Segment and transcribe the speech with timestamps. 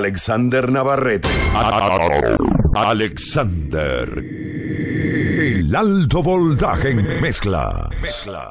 [0.00, 1.28] Alexander Navarrete.
[2.74, 4.08] Alexander.
[4.16, 7.90] El alto voltaje en mezcla.
[8.00, 8.48] Mezcla.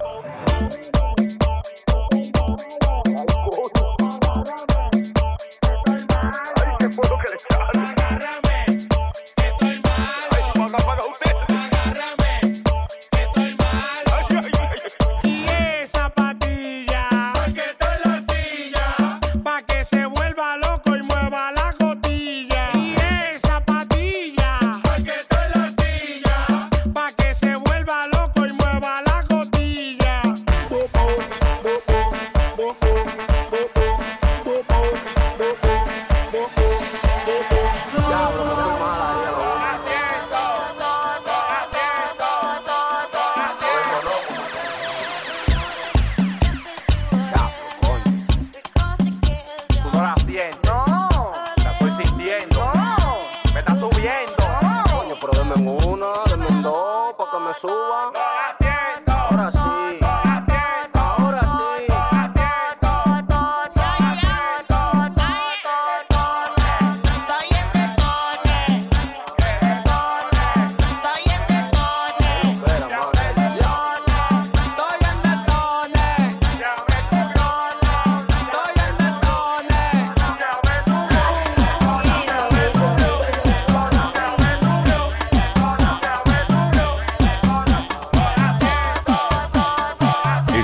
[57.63, 58.48] 我啊。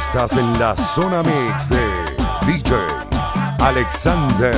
[0.07, 1.83] Estás en la zona mix de
[2.45, 2.75] DJ
[3.59, 4.55] Alexander.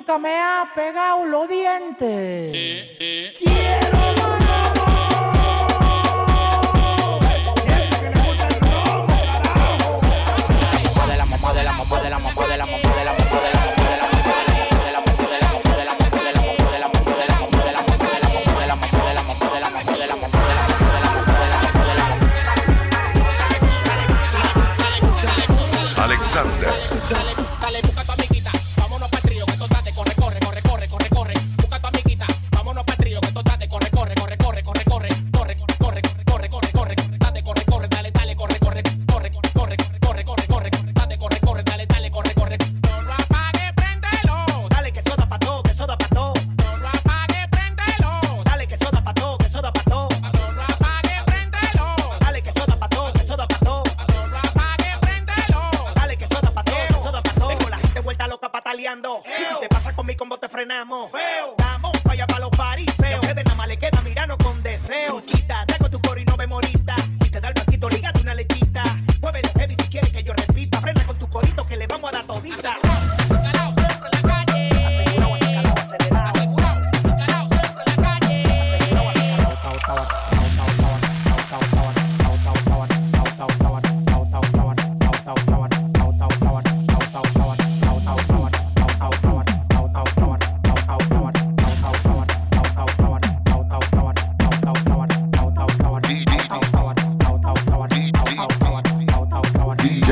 [0.00, 2.52] nunca me ha pegado los dientes.
[2.52, 3.32] Sí, sí.
[3.36, 4.19] Quiero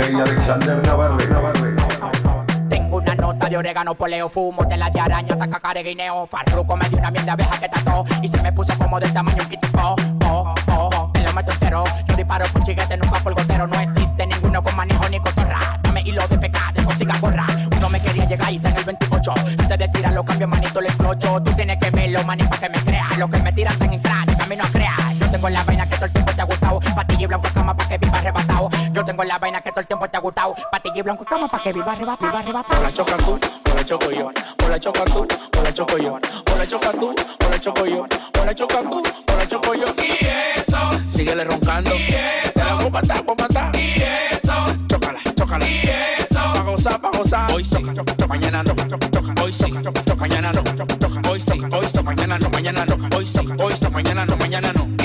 [0.00, 1.74] Alexander Navarre, Navarre.
[2.68, 6.28] Tengo una nota de orégano, poleo, fumo, tela de araña, taca, guineo.
[6.28, 9.42] Farruco me dio una mierda abeja que tató y se me puso como del tamaño
[9.42, 9.78] un kitipo.
[9.80, 11.82] Oh, oh, oh, oh te lo meto entero.
[12.06, 13.66] Yo disparo con chiguete, nunca por gotero.
[13.66, 15.80] No existe ninguno con manejo ni cotorra.
[15.82, 17.16] Dame hilo de pecado, no siga.
[17.76, 19.34] Uno me quería llegar y está en el 28.
[19.58, 21.42] Antes de tirarlo, cambio manito, le explocho.
[21.42, 23.18] Tú tienes que verlo, maní, para que me creas.
[23.18, 25.14] Lo que me tiran tan en crack, camino a crear.
[25.18, 26.80] Yo tengo la vaina que todo el tiempo te ha gustado.
[26.94, 27.97] Patillo y blanco cama para que
[28.98, 30.56] yo tengo la vaina que todo el tiempo te ha gustado.
[30.72, 32.62] Patilla y blanco y pa' que viva, arriba, viva, arriba.
[32.64, 34.32] Por la choca tú, por la choco yo.
[34.56, 36.18] Por la choca tú, por la choco yo.
[36.44, 37.14] Por la choca tú,
[37.48, 38.06] la choco yo.
[38.44, 39.02] La choca tú,
[39.36, 39.84] la choco yo.
[40.02, 40.26] Y
[40.58, 40.90] eso.
[41.08, 41.94] Síguele roncando.
[41.94, 42.58] Y eso.
[42.58, 43.70] La bomba está, bomba está.
[43.78, 44.52] Y eso.
[44.88, 45.68] Chócala, chócala.
[45.68, 46.52] Y eso.
[46.54, 47.52] Pa' gozar, pa' gozar.
[47.52, 48.72] Hoy soca, choca, choca, mañana no.
[49.40, 51.30] Hoy soca, choca, choca, mañana no.
[51.30, 53.16] Hoy sí, hoy soca, mañana no, mañana no.
[53.16, 54.97] Hoy sí, hoy soca, mañana no, mañana no.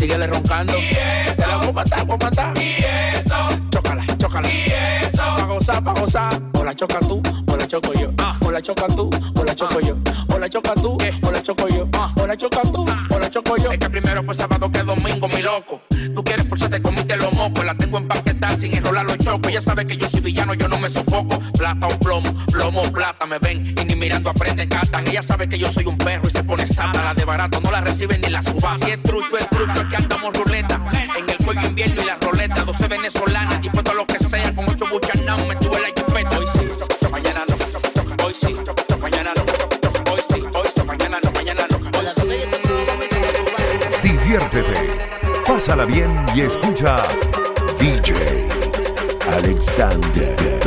[0.00, 0.72] Y Síguele roncando.
[0.78, 1.58] eso.
[1.58, 2.58] Voy a matar, voy a matar.
[2.58, 2.84] y
[3.18, 3.34] eso,
[3.70, 4.48] Chócala, chócala.
[4.48, 4.72] y
[5.04, 5.18] eso.
[5.18, 6.42] Pa' gozar, pa' gozar.
[6.54, 8.10] O la choca tú, o la choco yo.
[8.40, 9.96] O la choca tú, o la choco yo.
[10.34, 11.86] O la choca tú, o la choco yo.
[12.16, 13.70] O la choca tú, o la choco yo.
[13.72, 15.82] Es que primero fue sábado que domingo, mi loco.
[16.14, 17.62] Tú quieres forzarte, comiste los mocos.
[17.64, 19.52] La tengo empaquetada sin enrolar los chocos.
[19.52, 21.38] Ya sabes que yo soy villano, yo no me sofoco.
[21.58, 23.26] Plata o plomo, plomo o plata.
[23.26, 25.06] Me ven y mirando aprenden, catan.
[25.06, 27.04] Ella sabe que yo soy un perro y se pone santa.
[27.04, 28.76] La de barato no la reciben ni la suba.
[28.78, 30.80] Si es trucho, es trucho, que andamos ruleta.
[31.16, 32.64] En el cuello invierno y la roleta.
[32.64, 34.54] 12 venezolanas, dispuesto a lo que sea.
[34.54, 36.38] Con ocho buchanas, me tuve la jipeta.
[36.38, 36.66] Hoy sí,
[37.12, 38.24] mañana no.
[38.24, 38.56] Hoy sí,
[39.00, 40.12] mañana no.
[40.12, 41.76] Hoy sí, hoy sí, mañana no, mañana no.
[41.98, 42.22] Hoy sí.
[44.02, 44.98] Diviértete,
[45.46, 47.02] pásala bien y escucha
[47.78, 48.14] DJ
[49.36, 50.60] Alexander.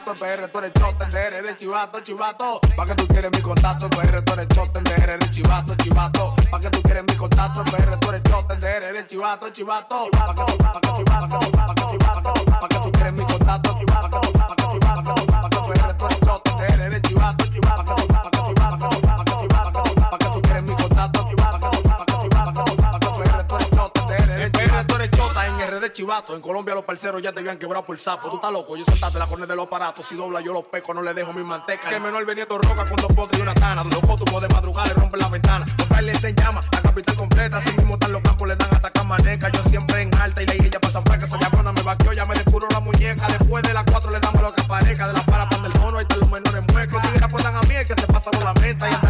[0.03, 2.59] contacto, PR, tú eres chotender, eres chivato, chivato.
[2.75, 6.35] Pa' que tú quieres mi contacto, PR, tú eres chotender, eres chivato, chivato.
[6.49, 10.09] Pa' que tú quieres mi contacto, PR, tú eres chotender, eres chivato, chivato.
[10.11, 12.45] Pa' que tú, pa' que tú, pa' que tú, pa' que tú, pa' que tú,
[12.45, 15.25] pa' que tú quieres mi contacto, pa' que tú, pa' que tú, pa' que tú,
[15.27, 18.10] pa' que tú, PR, tú eres chotender, eres chivato, chivato.
[25.91, 26.35] Chivato.
[26.35, 28.29] En Colombia los parceros ya te habían quebrado por sapo.
[28.29, 30.05] Tú estás loco, yo soltaste la cornea de los aparatos.
[30.05, 31.89] Si dobla yo los peco, no le dejo mi manteca.
[31.89, 33.83] Que menor veniendo roca con dos potes y una tana.
[33.83, 35.65] Los tú de madrugada le rompen la ventana.
[35.77, 37.57] Los bailes te llama, la capital completa.
[37.57, 39.49] Así mismo están los campos, le dan hasta camaneca.
[39.49, 41.25] Yo siempre en alta y la ella pasa fresca.
[41.25, 43.27] Esa llabona me vaqueó, ya me depuro la muñeca.
[43.27, 45.07] Después de las cuatro le damos lo que aparezca.
[45.07, 47.01] De la para del mono, ahí están los menores muecos.
[47.01, 48.89] Tigres apuestan a mí, el que se pasa no la meta.
[48.89, 49.00] Y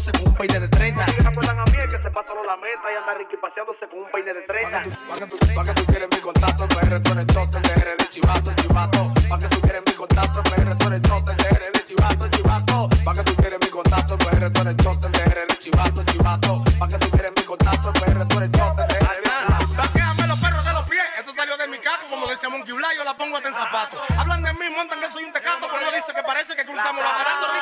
[0.00, 1.04] paseándose con un peine de 30.
[1.04, 2.92] Tigres apuestan a mí, que se pasa no la meta.
[2.92, 4.70] Y anda Ricky paseándose con un peine de 30.
[4.70, 8.52] Pa' que tú, pa' que que quieres mi contacto, PR, tú eres chote, eres chivato,
[8.54, 9.12] chivato.
[9.28, 12.88] Pa' que tú quieres mi contacto, PR, tú eres chote, eres chivato, chivato.
[13.04, 16.64] Pa' que tú quieres mi contacto, PR, tú eres chote, eres chivato, chivato.
[16.78, 19.74] Pa' que tú quieres mi contacto, PR, tú eres chote, eres chivato.
[19.76, 22.96] Vaquéame los perros de los pies, eso salió de mi caco, como decía Monkey Blay,
[22.96, 24.00] yo la pongo hasta en zapato.
[24.16, 27.02] Hablan de mí, montan que soy un tecato, pero no dice que parece que cruzamos
[27.02, 27.59] los aparatos.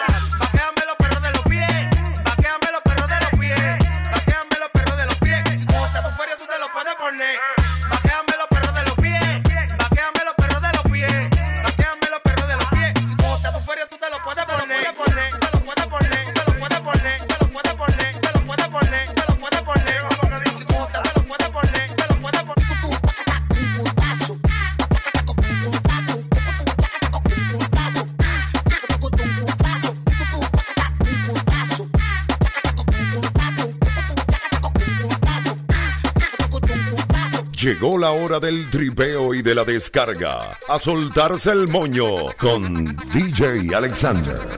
[37.80, 40.58] Llegó la hora del tripeo y de la descarga.
[40.68, 44.57] A soltarse el moño con DJ Alexander.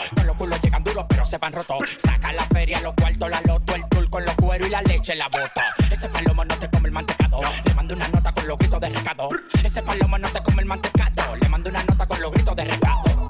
[0.00, 0.14] Risotto.
[0.14, 1.78] Todos los culos llegan duros pero se van rotos.
[1.98, 5.12] Saca la feria, los cuartos, la loto, el tour con los cueros y la leche
[5.12, 5.74] en la bota.
[5.90, 7.40] Ese palomo no te come el mantecado.
[7.64, 9.28] Le mando una nota con los gritos de recado.
[9.62, 11.36] Ese palomo no te come el mantecado.
[11.36, 13.29] Le mando una nota con los gritos de recado.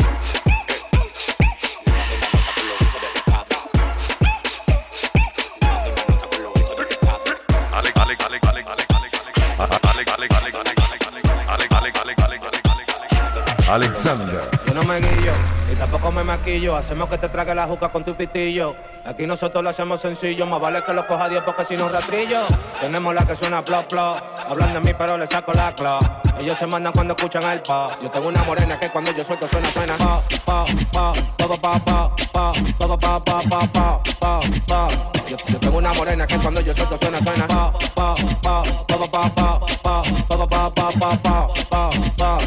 [13.71, 14.43] Alexander.
[14.67, 15.33] Yo no me guillo
[15.73, 16.75] y tampoco me maquillo.
[16.75, 18.75] Hacemos que te trague la juca con tu pitillo.
[19.05, 20.45] Aquí nosotros lo hacemos sencillo.
[20.45, 22.41] Más vale que lo coja 10 porque si no rastrillo.
[22.81, 24.17] Tenemos la que suena plop plop.
[24.51, 25.99] Hablan de mí pero le saco la cla.
[26.41, 27.87] Ellos se mandan cuando escuchan el pa.
[28.03, 29.97] Yo tengo una morena que cuando yo suelto suena, suena.
[29.97, 33.43] Pa, pa, pa, pa, pa, pa, pa, pa, pa,
[33.79, 35.20] pa, pa, pa.
[35.31, 37.47] Yo, yo tengo una morena que cuando yo suelto suena, suena.
[37.47, 42.39] Pa, pa, pa, pa, pa, pa, pa, pa, pa, pa, pa, pa, pa, pa, pa.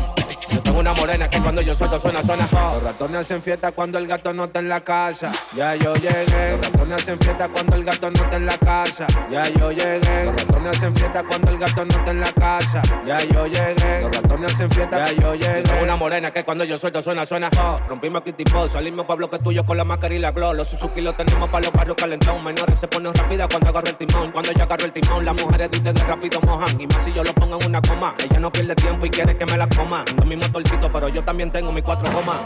[0.52, 2.46] Yo tengo una morena que cuando yo suelto suena, suena.
[2.52, 5.32] Los ratones hacen fiesta cuando el gato no está en la casa.
[5.56, 6.58] Ya yo llegué.
[6.58, 9.08] Los ratones hacen fiesta cuando el gato no está en la casa.
[9.32, 10.26] Ya yo llegué.
[10.26, 12.82] Los ratones hacen fiesta cuando el gato no está en la casa.
[13.08, 14.02] Ya yo llegué.
[14.02, 15.06] Los ratones hacen fiesta.
[15.06, 15.64] Ya yo llegué.
[15.64, 17.50] Tengo una morena que cuando yo suelto suena, suena.
[17.60, 20.54] Oh, rompimos Kitty Pop, salimos pa' bloque tuyo con la máscara y la glow.
[20.54, 22.44] Los Suzuki los tenemos para los barrios calentón.
[22.44, 24.32] Menores se ponen rápida cuando agarro el timón.
[24.32, 26.80] Cuando yo agarro el timón, las mujeres de rápido mojan.
[26.80, 28.16] Y más si yo lo pongo en una coma.
[28.24, 30.04] Ella no pierde tiempo y quiere que me la coma.
[30.10, 32.42] Ando mi motorcito, pero yo también tengo mis cuatro gomas.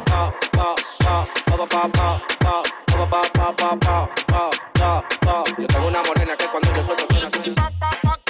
[5.57, 8.26] Yo tengo una morena que cuando yo suelto suena, suena.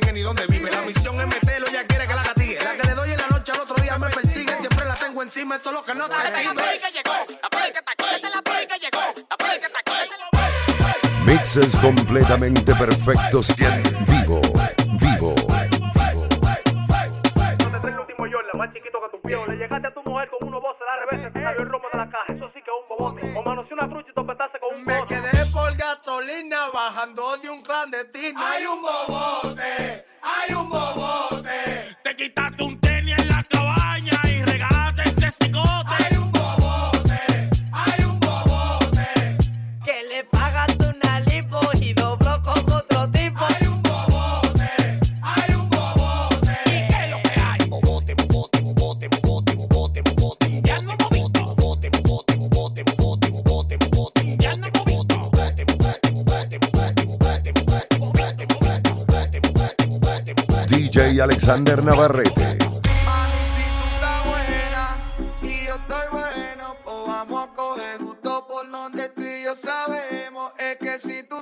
[0.00, 0.70] Quién es ni dónde vive.
[0.70, 2.58] La misión es meterlo, ella quiere que la castigue.
[2.62, 4.54] La que le doy en la noche al otro día me persigue.
[4.58, 6.62] Siempre la tengo encima, esto es lo que no te Esta es la dime.
[6.62, 6.96] piri que
[26.44, 28.40] bajando de un clandestino.
[28.44, 31.35] Hay un bobote, hay un bobote.
[60.98, 62.56] Alexander Navarrete.
[70.98, 71.35] Si tú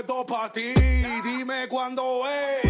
[0.00, 0.72] esto para ti.
[1.22, 2.69] Dime cuándo es.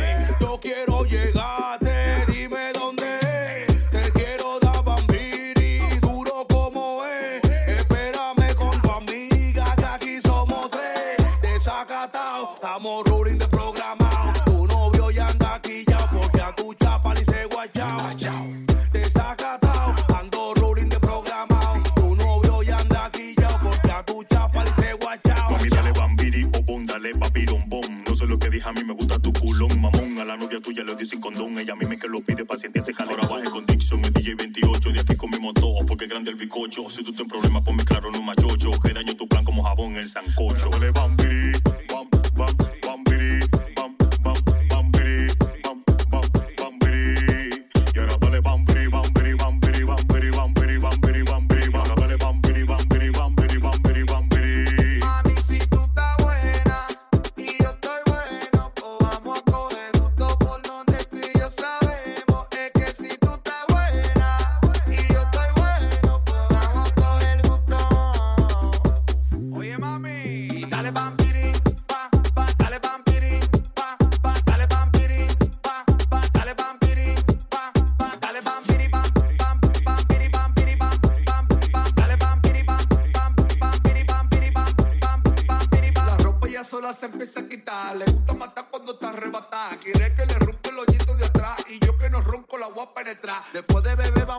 [28.08, 30.18] No sé lo que dije, a mí me gusta tu culón, mamón.
[30.18, 31.58] A la novia tuya le di sin condón.
[31.58, 33.20] Ella a mí me que lo pide paciente ese calor.
[33.20, 34.90] Ahora baje con Dixon, el DJ 28.
[34.90, 36.88] De aquí comimos todo porque es grande el bicocho.
[36.90, 38.70] Si tú tienes problemas, ponme claro, no machocho.
[38.82, 40.70] Que daño tu plan como jabón el sancocho.
[40.70, 42.49] Dale bam, bam,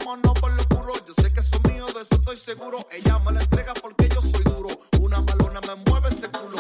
[0.04, 0.94] vámonos por lo puro.
[1.08, 2.86] Yo sé que eso mío, de eso estoy seguro.
[2.92, 4.70] Ella me la entrega porque yo soy duro.
[5.00, 6.58] Una balona me mueve ese culo.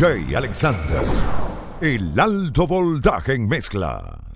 [0.00, 1.02] DJ Alexander.
[1.82, 4.29] El alto voltaje en mezcla.